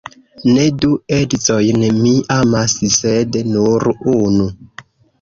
Ne 0.53 0.63
du 0.85 0.89
edzojn 1.17 1.85
mi 1.99 2.15
amas, 2.39 2.77
sed 2.97 3.41
nur 3.55 3.91
unu. 4.19 4.53